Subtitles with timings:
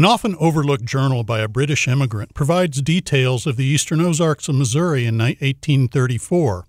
[0.00, 4.54] An often overlooked journal by a British immigrant provides details of the eastern Ozarks of
[4.54, 6.64] Missouri in 1834.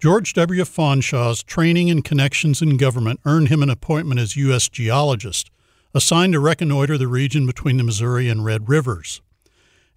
[0.00, 0.62] George W.
[0.62, 4.70] Featherstonhaugh's training and connections in government earned him an appointment as U.S.
[4.70, 5.50] geologist,
[5.92, 9.20] assigned to reconnoiter the region between the Missouri and Red Rivers.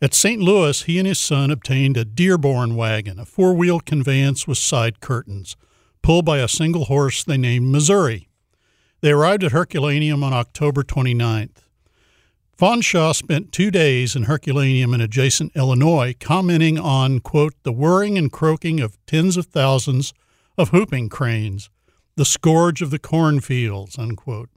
[0.02, 0.42] At St.
[0.42, 5.00] Louis, he and his son obtained a Dearborn wagon, a four wheeled conveyance with side
[5.00, 5.56] curtains,
[6.02, 8.28] pulled by a single horse they named Missouri.
[9.00, 11.71] They arrived at Herculaneum on October 29th.
[12.62, 18.32] Featherstonhaugh spent two days in Herculaneum and adjacent Illinois, commenting on, quote, the whirring and
[18.32, 20.14] croaking of tens of thousands
[20.60, 21.72] of whooping cranes,
[22.18, 24.52] the scourge of the cornfields, unquote.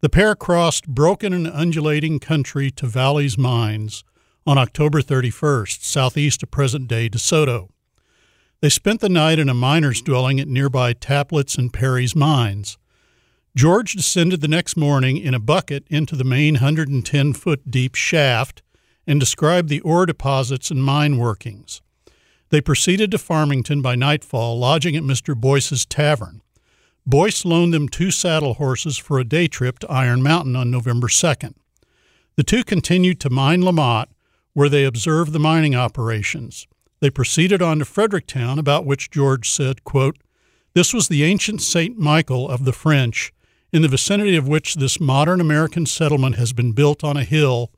[0.00, 4.02] The pair crossed broken and undulating country to Valle's Mines
[4.46, 7.68] on October 31st, southeast of present day DeSoto.
[8.62, 12.78] They spent the night in a miner's dwelling at nearby Taplets and Perry's mines.
[13.56, 18.62] George descended the next morning in a bucket into the main 110 foot deep shaft
[19.06, 21.80] and described the ore deposits and mine workings.
[22.50, 25.34] They proceeded to Farmington by nightfall, lodging at Mr.
[25.34, 26.42] Boyce's tavern.
[27.06, 31.08] Boyce loaned them two saddle horses for a day trip to Iron Mountain on November
[31.08, 31.54] 2nd.
[32.36, 34.10] The two continued to Mine La Motte,
[34.52, 36.66] where they observed the mining operations.
[37.00, 40.18] They proceeded on to Fredericktown, about which George said, quote,
[40.74, 41.96] This was the ancient St.
[41.96, 43.32] Michael of the French,
[43.72, 47.70] in the vicinity of which this modern American settlement has been built on a hill,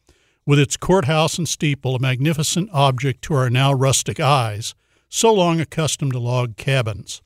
[0.47, 4.75] with its courthouse and steeple a magnificent object to our now rustic eyes,
[5.09, 7.23] so long accustomed to log cabins.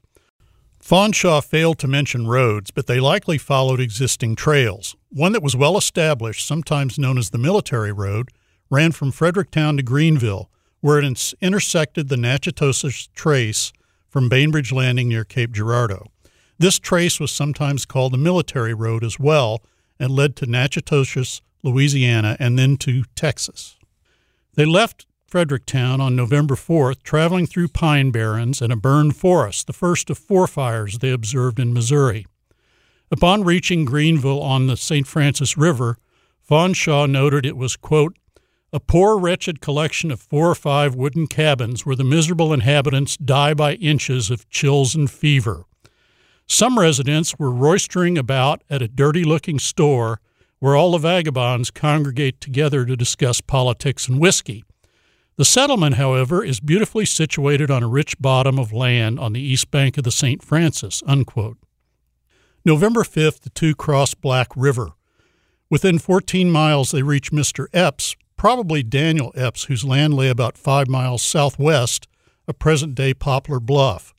[0.82, 4.96] Featherstonhaugh failed to mention roads, but they likely followed existing trails.
[5.10, 8.30] One that was well established, sometimes known as the Military Road,
[8.68, 13.72] ran from Fredericktown to Greenville, where it intersected the Natchitoches Trace
[14.08, 16.06] from Bainbridge Landing near Cape Girardeau.
[16.58, 19.62] This trace was sometimes called the Military Road as well
[19.98, 23.78] and led to Natchitoches, Louisiana, and then to Texas.
[24.54, 29.72] They left Fredericktown on November 4th, traveling through pine barrens and a burned forest, the
[29.72, 32.26] first of four fires they observed in Missouri.
[33.10, 35.06] Upon reaching Greenville on the St.
[35.06, 35.96] Francis River,
[36.48, 38.16] Featherstonhaugh noted it was, quote,
[38.74, 43.54] a poor, wretched collection of four or five wooden cabins where the miserable inhabitants die
[43.54, 45.64] by inches of chills and fever.
[46.52, 50.20] Some residents were roistering about at a dirty looking store
[50.58, 54.62] where all the vagabonds congregate together to discuss politics and whiskey.
[55.36, 59.70] The settlement, however, is beautifully situated on a rich bottom of land on the east
[59.70, 60.42] bank of the St.
[60.42, 61.02] Francis.
[61.06, 61.56] Unquote.
[62.66, 64.90] November 5th, the two crossed Black River.
[65.70, 67.64] Within 14 miles, they reach Mr.
[67.72, 72.08] Epps, probably Daniel Epps, whose land lay about five miles southwest
[72.46, 74.12] of present day Poplar Bluff.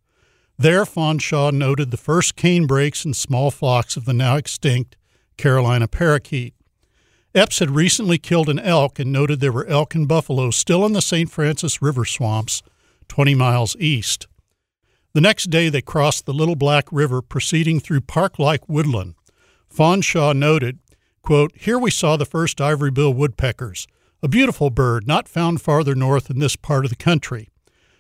[0.57, 4.95] There, Featherstonhaugh noted the first canebrakes and small flocks of the now extinct
[5.35, 6.53] Carolina parakeet.
[7.33, 10.93] Epps had recently killed an elk and noted there were elk and buffalo still in
[10.93, 11.31] the St.
[11.31, 12.61] Francis River swamps,
[13.07, 14.27] 20 miles east.
[15.13, 19.15] The next day, they crossed the Little Black River, proceeding through park like woodland.
[19.73, 20.79] Featherstonhaugh noted,
[21.23, 23.87] quote, Here we saw the first ivory bill woodpeckers,
[24.21, 27.49] a beautiful bird not found farther north in this part of the country.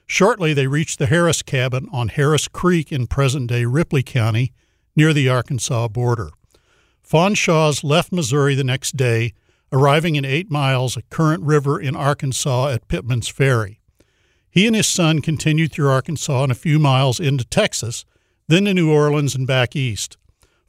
[0.05, 4.53] Shortly, they reached the Harris cabin on Harris Creek in present day Ripley County,
[4.95, 6.29] near the Arkansas border.
[7.07, 9.33] Featherstonhaugh's left Missouri the next day,
[9.71, 13.79] arriving in eight miles at Current River in Arkansas at Pitman's Ferry.
[14.49, 18.05] He and his son continued through Arkansas and a few miles into Texas,
[18.47, 20.17] then to New Orleans and back east.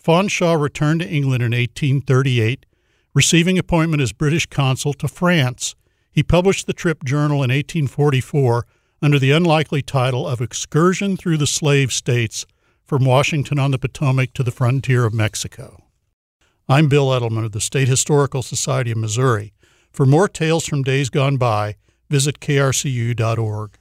[0.03, 2.67] Featherstonhaugh returned to England in 1838
[3.15, 5.77] Receiving appointment as British consul to France,
[6.11, 8.67] he published the trip journal in 1844
[9.05, 12.47] under the unlikely title of Excursion Through the Slave States
[12.87, 15.85] from Washington on the Potomac to the Frontier of Mexico.
[16.71, 19.53] I'm Bill Eddleman of the State Historical Society of Missouri.
[19.93, 21.75] For more tales from days gone by,
[22.09, 23.79] visit krcu.org.